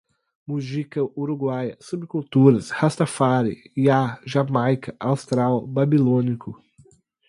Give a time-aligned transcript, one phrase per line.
[0.47, 6.59] Mujica, uruguaia, subculturas, rastafári, Jah, Jamaica, austral, babilônico